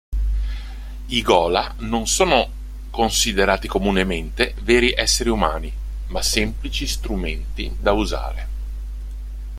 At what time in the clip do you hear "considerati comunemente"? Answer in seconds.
2.89-4.55